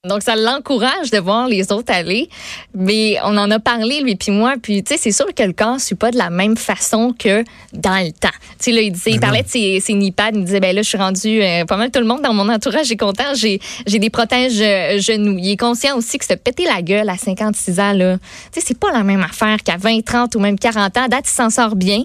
Donc, 0.05 0.23
ça 0.23 0.35
l'encourage 0.35 1.11
de 1.11 1.17
voir 1.17 1.47
les 1.47 1.71
autres 1.71 1.91
aller. 1.91 2.29
Mais 2.73 3.17
on 3.23 3.37
en 3.37 3.49
a 3.51 3.59
parlé, 3.59 4.01
lui 4.01 4.15
puis 4.15 4.31
moi. 4.31 4.55
Puis, 4.61 4.83
tu 4.83 4.93
sais, 4.93 4.99
c'est 5.01 5.11
sûr 5.11 5.33
que 5.33 5.43
le 5.43 5.53
corps 5.53 5.75
ne 5.75 5.79
suit 5.79 5.95
pas 5.95 6.11
de 6.11 6.17
la 6.17 6.29
même 6.29 6.57
façon 6.57 7.13
que 7.17 7.43
dans 7.73 8.03
le 8.03 8.11
temps. 8.11 8.29
Tu 8.59 8.65
sais, 8.65 8.71
là, 8.71 8.81
il, 8.81 8.91
disait, 8.91 9.11
il 9.11 9.19
parlait 9.19 9.43
de 9.43 9.47
ses, 9.47 9.79
ses 9.79 9.93
nipads. 9.93 10.31
Il 10.33 10.45
disait, 10.45 10.59
ben 10.59 10.75
là, 10.75 10.81
je 10.81 10.87
suis 10.87 10.97
rendu 10.97 11.41
euh, 11.41 11.65
pas 11.65 11.77
mal 11.77 11.91
tout 11.91 11.99
le 11.99 12.05
monde 12.05 12.21
dans 12.21 12.33
mon 12.33 12.49
entourage 12.49 12.91
est 12.91 12.97
content. 12.97 13.33
J'ai, 13.35 13.59
j'ai 13.85 13.99
des 13.99 14.09
protèges 14.09 14.61
euh, 14.61 14.99
genoux. 14.99 15.37
Il 15.37 15.51
est 15.51 15.57
conscient 15.57 15.97
aussi 15.97 16.17
que 16.17 16.25
se 16.25 16.33
péter 16.33 16.65
la 16.65 16.81
gueule 16.81 17.09
à 17.09 17.17
56 17.17 17.79
ans, 17.79 17.93
là, 17.93 18.17
tu 18.51 18.59
sais, 18.59 18.65
c'est 18.67 18.79
pas 18.79 18.91
la 18.91 19.03
même 19.03 19.21
affaire 19.21 19.57
qu'à 19.63 19.77
20, 19.77 20.03
30 20.03 20.35
ou 20.35 20.39
même 20.39 20.57
40 20.57 20.97
ans. 20.97 21.07
Date, 21.07 21.25
il 21.27 21.33
s'en 21.33 21.49
sort 21.49 21.75
bien. 21.75 22.03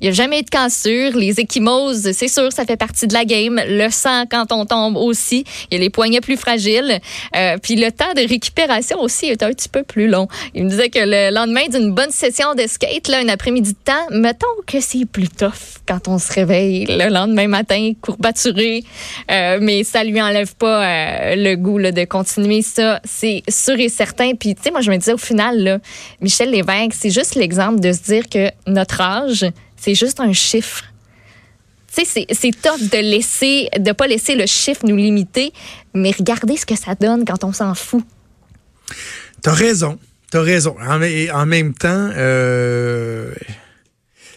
Il 0.00 0.04
n'y 0.04 0.08
a 0.08 0.12
jamais 0.12 0.40
eu 0.40 0.42
de 0.42 0.50
cassure. 0.50 1.16
Les 1.16 1.40
échymoses, 1.40 2.12
c'est 2.12 2.28
sûr, 2.28 2.52
ça 2.52 2.64
fait 2.64 2.76
partie 2.76 3.06
de 3.06 3.12
la 3.12 3.24
game. 3.24 3.60
Le 3.66 3.90
sang, 3.90 4.24
quand 4.30 4.52
on 4.52 4.66
tombe 4.66 4.96
aussi. 4.96 5.44
Il 5.70 5.74
y 5.74 5.76
a 5.76 5.80
les 5.80 5.90
poignets 5.90 6.20
plus 6.20 6.36
fragiles. 6.36 7.00
Euh, 7.36 7.41
euh, 7.42 7.58
puis 7.62 7.76
le 7.76 7.90
temps 7.90 8.12
de 8.14 8.26
récupération 8.28 9.00
aussi 9.00 9.26
est 9.26 9.42
un 9.42 9.50
petit 9.50 9.68
peu 9.68 9.82
plus 9.82 10.08
long. 10.08 10.28
Il 10.54 10.64
me 10.64 10.70
disait 10.70 10.90
que 10.90 11.00
le 11.00 11.34
lendemain 11.34 11.66
d'une 11.68 11.92
bonne 11.92 12.10
session 12.10 12.54
de 12.54 12.66
skate, 12.66 13.08
là, 13.08 13.18
un 13.18 13.28
après-midi 13.28 13.72
de 13.72 13.78
temps, 13.84 14.06
mettons 14.10 14.46
que 14.66 14.80
c'est 14.80 15.04
plus 15.06 15.28
tough 15.28 15.80
quand 15.86 16.08
on 16.08 16.18
se 16.18 16.32
réveille 16.32 16.86
le 16.88 17.08
lendemain 17.08 17.48
matin, 17.48 17.92
courbaturé, 18.00 18.84
euh, 19.30 19.58
mais 19.60 19.84
ça 19.84 20.04
lui 20.04 20.20
enlève 20.20 20.54
pas 20.54 20.84
euh, 20.84 21.36
le 21.36 21.56
goût 21.56 21.80
de 21.80 22.04
continuer 22.04 22.62
ça, 22.62 23.00
c'est 23.04 23.42
sûr 23.48 23.78
et 23.78 23.88
certain. 23.88 24.34
Puis 24.34 24.54
tu 24.54 24.62
sais, 24.62 24.70
moi 24.70 24.80
je 24.80 24.90
me 24.90 24.96
disais 24.96 25.14
au 25.14 25.18
final, 25.18 25.58
là, 25.58 25.78
Michel 26.20 26.50
Lévesque, 26.50 26.92
c'est 26.92 27.10
juste 27.10 27.34
l'exemple 27.34 27.80
de 27.80 27.92
se 27.92 28.02
dire 28.02 28.28
que 28.28 28.48
notre 28.66 29.00
âge, 29.00 29.46
c'est 29.76 29.94
juste 29.94 30.20
un 30.20 30.32
chiffre 30.32 30.84
tu 31.94 32.04
sais, 32.04 32.26
c'est 32.30 32.60
top 32.60 32.80
de 32.80 32.98
laisser, 32.98 33.68
de 33.78 33.92
pas 33.92 34.06
laisser 34.06 34.34
le 34.34 34.46
chiffre 34.46 34.80
nous 34.86 34.96
limiter, 34.96 35.52
mais 35.94 36.10
regardez 36.10 36.56
ce 36.56 36.66
que 36.66 36.76
ça 36.76 36.94
donne 36.94 37.24
quand 37.24 37.44
on 37.44 37.52
s'en 37.52 37.74
fout. 37.74 38.04
T'as 39.42 39.52
raison. 39.52 39.98
T'as 40.30 40.42
raison. 40.42 40.76
En, 40.80 41.00
en, 41.02 41.46
même 41.46 41.74
temps, 41.74 42.10
euh, 42.16 43.32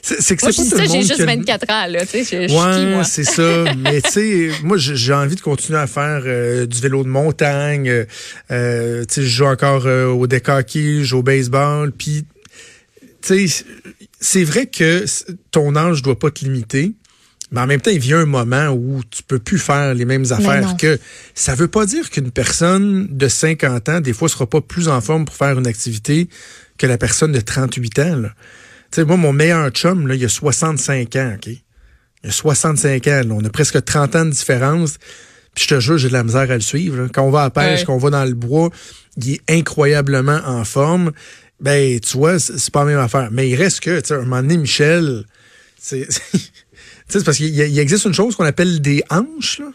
c'est 0.01 0.35
que 0.35 0.41
c'est 0.41 0.47
pas 0.47 0.51
tout 0.51 0.63
le 0.69 0.87
monde. 0.87 0.91
J'ai 0.91 1.01
juste 1.01 1.21
24 1.21 1.69
ans, 1.71 1.87
là. 1.87 2.05
Tu 2.05 2.23
sais, 2.23 2.51
ouais, 2.51 3.03
c'est 3.03 3.23
ça. 3.23 3.63
Mais 3.77 4.01
tu 4.01 4.11
sais, 4.11 4.51
moi, 4.61 4.77
j'ai 4.77 5.13
envie 5.13 5.35
de 5.35 5.41
continuer 5.41 5.79
à 5.79 5.87
faire 5.87 6.21
euh, 6.25 6.65
du 6.67 6.79
vélo 6.79 7.03
de 7.03 7.09
montagne. 7.09 8.05
Euh, 8.51 9.05
tu 9.05 9.13
sais, 9.13 9.21
je 9.23 9.27
joue 9.27 9.45
encore 9.45 9.87
euh, 9.87 10.07
au 10.07 10.23
hockey, 10.25 10.99
je 10.99 11.03
joue 11.03 11.19
au 11.19 11.23
baseball. 11.23 11.91
Puis, 11.91 12.25
tu 13.21 13.47
sais, 13.47 13.65
c'est 14.19 14.43
vrai 14.43 14.67
que 14.67 15.05
ton 15.51 15.75
âge 15.75 16.01
doit 16.03 16.19
pas 16.19 16.29
te 16.29 16.45
limiter. 16.45 16.93
Mais 17.51 17.61
en 17.61 17.67
même 17.67 17.79
temps, 17.79 17.91
il 17.91 17.99
vient 17.99 18.19
un 18.19 18.25
moment 18.25 18.69
où 18.69 19.01
tu 19.09 19.21
peux 19.23 19.39
plus 19.39 19.59
faire 19.59 19.93
les 19.93 20.05
mêmes 20.05 20.25
affaires 20.31 20.75
que 20.77 20.99
ça 21.35 21.53
veut 21.53 21.67
pas 21.67 21.85
dire 21.85 22.09
qu'une 22.09 22.31
personne 22.31 23.07
de 23.09 23.27
50 23.27 23.89
ans, 23.89 24.01
des 24.01 24.13
fois, 24.13 24.29
sera 24.29 24.47
pas 24.47 24.61
plus 24.61 24.87
en 24.87 24.99
forme 24.99 25.25
pour 25.25 25.35
faire 25.35 25.57
une 25.57 25.67
activité 25.67 26.27
que 26.77 26.87
la 26.87 26.97
personne 26.97 27.31
de 27.31 27.39
38 27.39 27.99
ans. 27.99 28.21
Tu 28.23 28.29
sais, 28.91 29.05
moi, 29.05 29.17
mon 29.17 29.31
meilleur 29.31 29.69
chum, 29.69 30.07
là, 30.07 30.15
il 30.15 30.25
a 30.25 30.29
65 30.29 31.15
ans, 31.17 31.33
OK? 31.35 31.53
Il 32.23 32.29
a 32.29 32.31
65 32.31 33.07
ans. 33.07 33.21
On 33.29 33.45
a 33.45 33.49
presque 33.49 33.83
30 33.83 34.15
ans 34.15 34.25
de 34.25 34.31
différence. 34.31 34.97
Puis 35.53 35.65
je 35.65 35.75
te 35.75 35.79
jure, 35.79 35.97
j'ai 35.97 36.07
de 36.07 36.13
la 36.13 36.23
misère 36.23 36.49
à 36.51 36.55
le 36.55 36.59
suivre. 36.59 37.07
Quand 37.13 37.23
on 37.23 37.29
va 37.29 37.43
à 37.43 37.49
pêche, 37.49 37.85
quand 37.85 37.93
on 37.93 37.99
va 37.99 38.09
dans 38.09 38.25
le 38.25 38.33
bois, 38.33 38.69
il 39.17 39.33
est 39.33 39.41
incroyablement 39.49 40.41
en 40.45 40.65
forme. 40.65 41.11
Ben, 41.61 41.99
tu 41.99 42.17
vois, 42.17 42.39
c'est 42.39 42.71
pas 42.71 42.79
la 42.79 42.85
même 42.85 42.99
affaire. 42.99 43.29
Mais 43.31 43.49
il 43.49 43.55
reste 43.55 43.79
que, 43.79 43.99
tu 44.01 44.07
sais, 44.07 44.15
un 44.15 44.23
moment 44.23 44.41
donné, 44.41 44.57
Michel, 44.57 45.23
c'est... 45.79 46.07
c'est 47.07 47.23
parce 47.23 47.37
qu'il 47.37 47.79
existe 47.79 48.05
une 48.05 48.13
chose 48.13 48.35
qu'on 48.35 48.45
appelle 48.45 48.81
des 48.81 49.03
hanches, 49.09 49.59
là. 49.59 49.67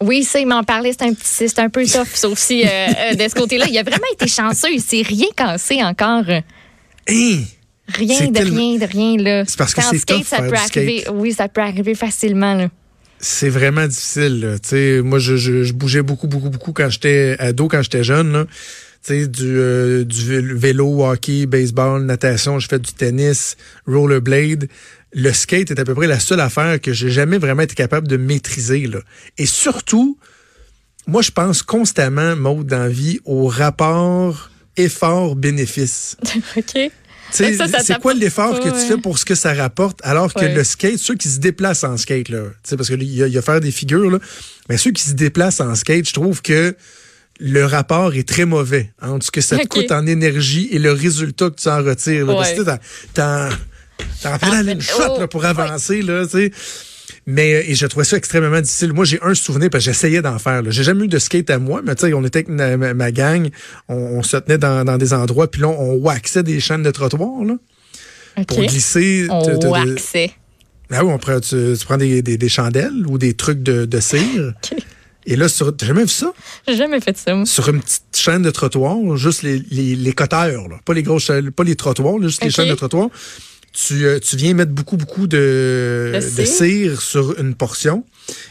Oui, 0.00 0.24
ça, 0.24 0.40
il 0.40 0.46
m'en 0.46 0.64
parlait, 0.64 0.92
c'est 0.92 1.06
un, 1.06 1.12
c'est 1.22 1.58
un 1.58 1.70
peu 1.70 1.84
tough, 1.86 2.14
sauf 2.14 2.38
si 2.38 2.64
euh, 2.64 2.68
euh, 2.68 3.14
de 3.14 3.28
ce 3.28 3.34
côté-là, 3.34 3.66
il 3.68 3.78
a 3.78 3.82
vraiment 3.82 4.06
été 4.12 4.26
chanceux, 4.26 4.72
il 4.72 4.80
s'est 4.80 5.02
rien 5.02 5.28
cassé 5.36 5.82
encore. 5.82 6.24
Hein? 6.28 7.42
Rien 7.88 8.28
de 8.28 8.38
rien 8.38 8.78
de 8.78 8.86
rien, 8.86 9.16
là. 9.18 9.44
C'est 9.46 9.58
parce 9.58 9.74
que 9.74 9.82
c'est 9.82 9.98
skate, 9.98 10.24
ça 10.24 10.42
peut 10.42 10.54
arriver. 10.54 11.04
Oui, 11.12 11.32
ça 11.32 11.48
peut 11.48 11.60
arriver 11.60 11.94
facilement, 11.94 12.54
là. 12.54 12.68
C'est 13.20 13.48
vraiment 13.48 13.86
difficile, 13.86 14.40
là. 14.40 14.56
sais, 14.62 15.00
moi, 15.02 15.18
je, 15.18 15.36
je, 15.36 15.72
bougeais 15.72 16.02
beaucoup, 16.02 16.26
beaucoup, 16.26 16.50
beaucoup 16.50 16.72
quand 16.72 16.90
j'étais 16.90 17.36
ado, 17.38 17.68
quand 17.68 17.80
j'étais 17.82 18.04
jeune, 18.04 18.32
là. 18.32 18.46
sais, 19.00 19.26
du, 19.28 19.56
euh, 19.56 20.04
du 20.04 20.54
vélo, 20.54 21.04
hockey, 21.04 21.46
baseball, 21.46 22.02
natation, 22.04 22.58
je 22.58 22.68
fais 22.68 22.78
du 22.78 22.92
tennis, 22.92 23.56
rollerblade 23.86 24.68
le 25.14 25.32
skate 25.32 25.70
est 25.70 25.78
à 25.78 25.84
peu 25.84 25.94
près 25.94 26.06
la 26.06 26.18
seule 26.18 26.40
affaire 26.40 26.80
que 26.80 26.92
j'ai 26.92 27.10
jamais 27.10 27.38
vraiment 27.38 27.62
été 27.62 27.74
capable 27.74 28.08
de 28.08 28.16
maîtriser. 28.16 28.86
Là. 28.86 28.98
Et 29.38 29.46
surtout, 29.46 30.18
moi, 31.06 31.22
je 31.22 31.30
pense 31.30 31.62
constamment, 31.62 32.34
Maud, 32.36 32.66
dans 32.66 32.78
la 32.80 32.88
vie, 32.88 33.20
au 33.24 33.46
rapport 33.46 34.50
effort-bénéfice. 34.76 36.16
OK. 36.56 36.90
C'est 37.30 38.00
quoi 38.00 38.14
l'effort 38.14 38.60
que 38.60 38.68
tu 38.68 38.86
fais 38.86 38.96
pour 38.96 39.18
ce 39.18 39.24
que 39.24 39.34
ça 39.34 39.54
rapporte, 39.54 39.98
alors 40.02 40.32
que 40.32 40.44
le 40.44 40.62
skate, 40.62 40.98
ceux 40.98 41.14
qui 41.14 41.28
se 41.28 41.38
déplacent 41.38 41.84
en 41.84 41.96
skate, 41.96 42.28
là, 42.28 42.42
parce 42.76 42.88
qu'il 42.88 43.02
y, 43.02 43.22
a, 43.22 43.28
y 43.28 43.38
a 43.38 43.42
faire 43.42 43.60
des 43.60 43.72
figures, 43.72 44.10
là, 44.10 44.18
mais 44.68 44.76
ceux 44.76 44.92
qui 44.92 45.02
se 45.02 45.14
déplacent 45.14 45.60
en 45.60 45.74
skate, 45.74 46.08
je 46.08 46.12
trouve 46.12 46.42
que 46.42 46.76
le 47.40 47.64
rapport 47.64 48.14
est 48.14 48.28
très 48.28 48.44
mauvais 48.44 48.92
entre 49.02 49.26
ce 49.26 49.30
que 49.32 49.40
ça 49.40 49.58
te 49.58 49.66
coûte 49.66 49.90
en 49.90 50.06
énergie 50.06 50.68
et 50.70 50.78
le 50.78 50.92
résultat 50.92 51.50
que 51.50 51.60
tu 51.60 51.68
en 51.68 51.82
retires. 51.82 52.26
Là, 52.26 52.34
parce 52.34 52.52
que 52.52 52.62
T'en 54.22 54.38
fais 54.38 54.72
une 54.72 54.80
shot 54.80 55.18
là, 55.18 55.28
pour 55.28 55.44
avancer, 55.44 56.02
là, 56.02 56.24
tu 56.24 56.30
sais. 56.30 56.50
Mais 57.26 57.54
euh, 57.54 57.70
et 57.70 57.74
je 57.74 57.86
trouvais 57.86 58.04
ça 58.04 58.16
extrêmement 58.16 58.60
difficile. 58.60 58.92
Moi, 58.92 59.04
j'ai 59.04 59.18
un 59.22 59.34
souvenir 59.34 59.70
parce 59.70 59.84
que 59.84 59.92
j'essayais 59.92 60.22
d'en 60.22 60.38
faire. 60.38 60.62
J'ai 60.68 60.82
jamais 60.82 61.04
eu 61.04 61.08
de 61.08 61.18
skate 61.18 61.50
à 61.50 61.58
moi, 61.58 61.80
mais 61.84 61.94
tu 61.94 62.06
sais, 62.06 62.14
on 62.14 62.24
était 62.24 62.44
avec 62.48 62.94
ma, 62.94 63.12
gang, 63.12 63.48
on, 63.88 64.22
se 64.22 64.36
tenait 64.36 64.58
dans, 64.58 64.84
dans, 64.84 64.98
des 64.98 65.12
endroits, 65.12 65.50
puis 65.50 65.62
là, 65.62 65.68
on 65.68 65.94
waxait 65.94 66.42
des 66.42 66.60
chaînes 66.60 66.82
de 66.82 66.90
trottoir 66.90 67.44
là, 67.44 67.54
pour 68.46 68.60
glisser. 68.60 69.26
On 69.30 69.70
waxait. 69.70 70.32
Ah 70.90 71.02
oui, 71.02 71.12
on 71.12 71.18
prend, 71.18 71.40
tu, 71.40 71.74
prends 71.84 71.96
des, 71.96 72.20
des, 72.20 72.36
des, 72.36 72.48
chandelles 72.48 73.06
ou 73.06 73.16
des 73.16 73.34
trucs 73.34 73.62
de, 73.62 73.86
de 73.86 74.00
cire. 74.00 74.52
Et 75.26 75.36
là, 75.36 75.46
t'as 75.48 75.86
jamais 75.86 76.02
vu 76.02 76.08
ça? 76.08 76.34
J'ai 76.68 76.76
jamais 76.76 77.00
fait 77.00 77.16
ça. 77.16 77.34
Moi. 77.34 77.46
Sur 77.46 77.70
une 77.70 77.80
petite 77.80 78.04
chaîne 78.14 78.42
de 78.42 78.50
trottoir, 78.50 79.16
juste 79.16 79.42
les, 79.42 79.62
les, 79.70 79.96
les 79.96 80.12
coteurs, 80.12 80.68
là. 80.68 80.76
pas 80.84 80.92
les 80.92 81.02
grosses, 81.02 81.32
pas 81.56 81.64
les 81.64 81.76
trottoirs, 81.76 82.20
juste 82.20 82.44
les 82.44 82.50
chaînes 82.50 82.68
de 82.68 82.74
trottoir 82.74 83.08
tu, 83.74 84.06
euh, 84.06 84.20
tu 84.20 84.36
viens 84.36 84.54
mettre 84.54 84.70
beaucoup, 84.70 84.96
beaucoup 84.96 85.26
de, 85.26 86.12
de, 86.14 86.44
cire. 86.44 87.02
sur 87.02 87.38
une 87.40 87.54
portion. 87.54 88.04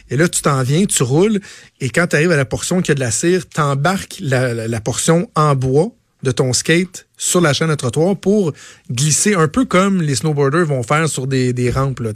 Et 0.09 0.17
là, 0.17 0.27
tu 0.27 0.41
t'en 0.41 0.61
viens, 0.63 0.85
tu 0.85 1.01
roules. 1.01 1.39
Et 1.79 1.89
quand 1.89 2.07
tu 2.07 2.17
arrives 2.17 2.31
à 2.31 2.37
la 2.37 2.45
portion 2.45 2.81
qui 2.81 2.91
a 2.91 2.93
de 2.95 2.99
la 2.99 3.09
cire, 3.09 3.47
tu 3.47 3.61
embarques 3.61 4.17
la, 4.19 4.67
la, 4.67 4.81
portion 4.81 5.29
en 5.35 5.55
bois 5.55 5.91
de 6.23 6.31
ton 6.31 6.51
skate 6.51 7.07
sur 7.17 7.39
la 7.39 7.53
chaîne 7.53 7.69
de 7.69 7.75
trottoir 7.75 8.17
pour 8.17 8.53
glisser 8.91 9.33
un 9.33 9.47
peu 9.47 9.63
comme 9.65 10.01
les 10.01 10.15
snowboarders 10.15 10.65
vont 10.65 10.83
faire 10.83 11.07
sur 11.07 11.25
des, 11.25 11.53
des 11.53 11.71
rampes. 11.71 12.01
Là, 12.01 12.11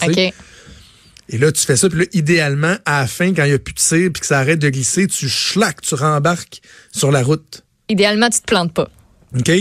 Et 1.30 1.38
là, 1.38 1.52
tu 1.54 1.66
fais 1.66 1.78
ça. 1.78 1.90
Puis 1.90 2.00
là, 2.00 2.06
idéalement, 2.12 2.76
à 2.86 3.02
la 3.02 3.08
fin, 3.08 3.34
quand 3.34 3.46
il 3.46 3.50
n'y 3.50 3.56
a 3.56 3.60
plus 3.60 3.74
de 3.74 3.80
cire 3.80 4.10
puis 4.14 4.20
que 4.20 4.28
ça 4.28 4.40
arrête 4.40 4.60
de 4.60 4.70
glisser, 4.70 5.08
tu 5.08 5.30
schlaques, 5.30 5.82
tu 5.82 5.96
rembarques 5.96 6.62
sur 6.92 7.12
la 7.12 7.24
route. 7.24 7.64
Idéalement, 7.88 8.30
tu 8.30 8.42
te 8.42 8.46
plantes 8.46 8.74
pas. 8.74 8.90
OK? 9.36 9.52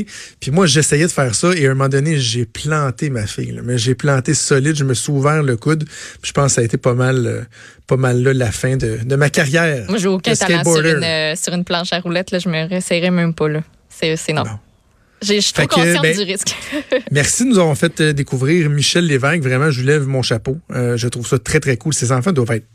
Puis 0.40 0.50
moi, 0.50 0.66
j'essayais 0.66 1.06
de 1.06 1.12
faire 1.12 1.34
ça 1.34 1.52
et 1.54 1.66
à 1.66 1.70
un 1.70 1.74
moment 1.74 1.88
donné, 1.88 2.18
j'ai 2.18 2.44
planté 2.44 3.10
ma 3.10 3.26
fille. 3.26 3.60
Mais 3.64 3.78
j'ai 3.78 3.94
planté 3.94 4.34
solide, 4.34 4.76
je 4.76 4.84
me 4.84 4.94
suis 4.94 5.10
ouvert 5.10 5.42
le 5.42 5.56
coude. 5.56 5.84
Puis 5.84 6.28
je 6.28 6.32
pense 6.32 6.52
que 6.52 6.54
ça 6.56 6.60
a 6.60 6.64
été 6.64 6.76
pas 6.76 6.94
mal, 6.94 7.26
euh, 7.26 7.42
pas 7.86 7.96
mal 7.96 8.22
là 8.22 8.32
la 8.32 8.52
fin 8.52 8.76
de, 8.76 8.98
de 9.04 9.16
ma 9.16 9.30
carrière. 9.30 9.86
Moi, 9.88 9.98
j'ai 9.98 10.08
aucun 10.08 10.34
talent 10.34 10.62
sur 10.62 10.84
une, 10.84 11.02
euh, 11.02 11.34
sur 11.34 11.52
une 11.52 11.64
planche 11.64 11.92
à 11.92 12.00
roulettes. 12.00 12.30
Là, 12.30 12.38
je 12.38 12.48
me 12.48 12.68
réessayerais 12.68 13.10
même 13.10 13.34
pas. 13.34 13.48
là. 13.48 13.62
C'est 13.88 14.32
non. 14.32 14.44
Je 15.22 15.40
suis 15.40 15.52
trop 15.54 15.66
consciente 15.66 16.02
ben, 16.02 16.14
du 16.14 16.22
risque. 16.22 16.54
merci, 17.10 17.46
nous 17.46 17.58
avons 17.58 17.74
fait 17.74 18.00
euh, 18.02 18.12
découvrir 18.12 18.68
Michel 18.68 19.06
Lévesque. 19.06 19.42
Vraiment, 19.42 19.70
je 19.70 19.80
lui 19.80 19.86
lève 19.86 20.06
mon 20.06 20.22
chapeau. 20.22 20.58
je 20.70 21.08
trouve 21.08 21.26
ça 21.26 21.38
très, 21.38 21.58
très 21.58 21.76
cool. 21.78 21.94
Ses 21.94 22.12
enfants 22.12 22.32
doivent 22.32 22.52
être 22.52 22.66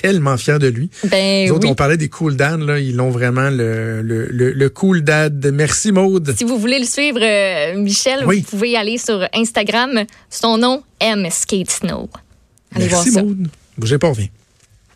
tellement 0.00 0.36
fiers 0.36 0.58
de 0.58 0.68
lui. 0.68 0.90
Ben, 1.04 1.44
Les 1.44 1.50
autres, 1.50 1.68
on 1.68 1.74
parlait 1.74 1.96
des 1.96 2.08
cool 2.08 2.36
dad, 2.36 2.60
là, 2.60 2.78
ils 2.78 2.96
l'ont 2.96 3.10
vraiment 3.10 3.50
le, 3.50 4.02
le, 4.02 4.26
le, 4.30 4.68
cool 4.70 5.02
dad. 5.02 5.50
Merci 5.52 5.92
Maude. 5.92 6.34
Si 6.36 6.44
vous 6.44 6.58
voulez 6.58 6.78
le 6.78 6.86
suivre, 6.86 7.20
euh, 7.22 7.76
Michel, 7.76 8.24
vous 8.24 8.40
pouvez 8.42 8.76
aller 8.76 8.98
sur 8.98 9.26
Instagram. 9.34 10.04
Son 10.28 10.58
nom, 10.58 10.82
M 11.00 11.26
Skate 11.30 11.70
Snow. 11.70 12.08
Allez 12.74 12.86
Merci 12.86 12.90
voir 12.90 13.04
ça. 13.04 13.22
Maude. 13.22 13.48
Bougez 13.76 13.98
pas, 13.98 14.08
on 14.08 14.39